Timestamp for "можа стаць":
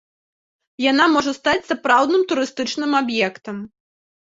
1.17-1.61